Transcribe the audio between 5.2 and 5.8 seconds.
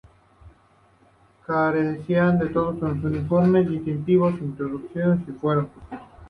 y fuero.